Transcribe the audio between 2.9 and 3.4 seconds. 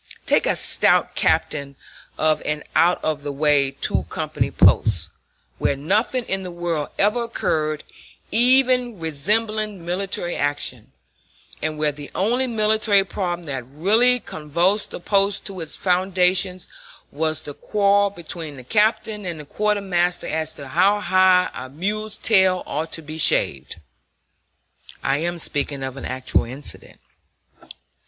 of the